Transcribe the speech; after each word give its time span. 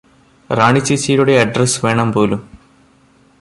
റാണി 0.49 0.79
ചേച്ചിയുടെ 0.79 1.33
അഡ്രെസ്സ് 1.39 1.85
വേണംപോലും 1.85 2.41